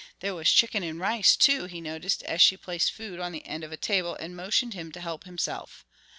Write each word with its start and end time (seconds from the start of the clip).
There 0.19 0.33
was 0.33 0.49
chicken 0.51 0.81
and 0.81 0.99
rice, 0.99 1.35
too, 1.35 1.65
he 1.65 1.79
noticed 1.79 2.23
as 2.23 2.41
she 2.41 2.57
placed 2.57 2.91
food 2.91 3.19
on 3.19 3.33
the 3.33 3.45
end 3.45 3.63
of 3.63 3.71
a 3.71 3.77
table 3.77 4.15
and 4.15 4.35
motioned 4.35 4.73
him 4.73 4.91
to 4.93 4.99
help 4.99 5.25
himself. 5.25 5.85